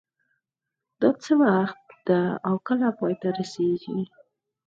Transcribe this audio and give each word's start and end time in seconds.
دا 0.99 1.09
څه 1.23 1.33
وخت 1.43 1.81
ده 2.07 2.19
او 2.47 2.55
کله 2.67 2.87
پای 2.97 3.13
ته 3.21 3.27
رسیږي 3.37 4.01